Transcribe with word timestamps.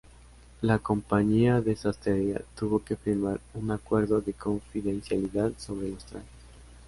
La 0.61 0.79
compañía 0.79 1.61
de 1.61 1.75
sastrería 1.75 2.41
tuvo 2.57 2.83
que 2.83 2.95
firmar 2.95 3.39
un 3.53 3.69
acuerdo 3.69 4.19
de 4.19 4.33
confidencialidad 4.33 5.51
sobre 5.59 5.89
los 5.89 6.03
trajes. 6.05 6.27